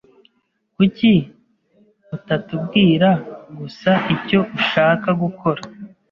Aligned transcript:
Kuki 0.75 1.13
utatubwira 2.15 3.09
gusa 3.57 3.91
icyo 4.15 4.39
ushaka 4.57 5.09
gukora? 5.21 5.61